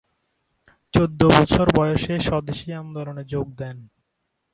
[0.93, 3.77] চোদ্দ বছর বয়সেই স্বদেশী আন্দোলনে যোগ দেন।